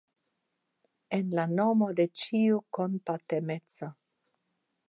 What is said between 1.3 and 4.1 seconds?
la nomo de ĉiu kompatemeco!